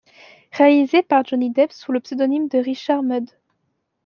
Réalisé 0.51 1.03
par 1.03 1.23
Johnny 1.25 1.51
Depp 1.51 1.71
sous 1.71 1.91
le 1.91 1.99
pseudonyme 1.99 2.47
de 2.47 2.57
Richard 2.57 3.03
Mudd. 3.03 3.29